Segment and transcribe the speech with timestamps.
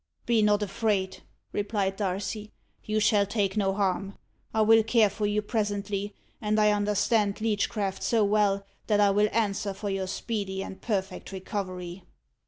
[0.25, 1.21] "Be not afraid,"
[1.51, 2.51] replied Darcy;
[2.83, 4.17] "you shall take no harm.
[4.51, 9.29] I will care for you presently; and I understand leechcraft so well, that I will
[9.31, 12.01] answer for your speedy and perfect recovery."